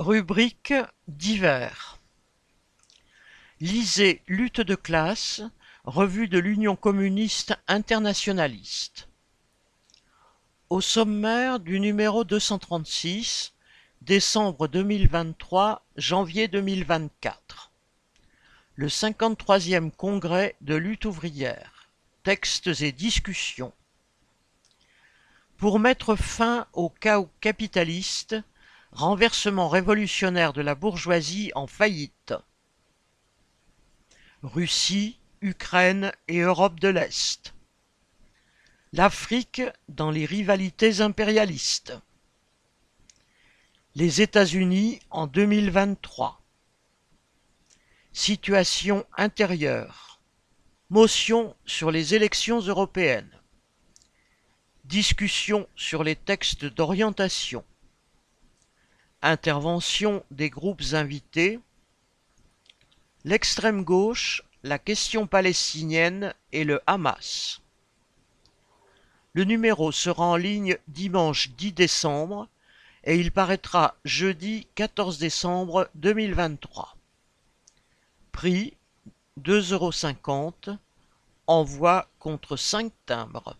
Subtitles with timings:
[0.00, 0.74] Rubrique
[1.08, 1.98] divers.
[3.58, 5.42] Lisez Lutte de classe,
[5.82, 9.08] revue de l'Union communiste internationaliste.
[10.70, 13.54] Au sommaire du numéro 236,
[14.02, 17.72] décembre 2023, janvier 2024.
[18.76, 21.88] Le 53e congrès de lutte ouvrière.
[22.22, 23.72] Textes et discussions.
[25.56, 28.36] Pour mettre fin au chaos capitaliste,
[28.92, 32.34] renversement révolutionnaire de la bourgeoisie en faillite.
[34.42, 37.54] Russie, Ukraine et Europe de l'Est.
[38.92, 41.94] L'Afrique dans les rivalités impérialistes.
[43.94, 46.40] Les États-Unis en 2023.
[48.12, 50.20] Situation intérieure.
[50.90, 53.30] Motion sur les élections européennes.
[54.84, 57.64] Discussion sur les textes d'orientation.
[59.22, 61.58] Intervention des groupes invités.
[63.24, 67.60] L'extrême gauche, la question palestinienne et le Hamas.
[69.32, 72.48] Le numéro sera en ligne dimanche 10 décembre
[73.02, 76.96] et il paraîtra jeudi 14 décembre 2023.
[78.30, 78.76] Prix
[79.40, 80.78] 2,50 euros.
[81.48, 83.56] Envoi contre 5 timbres.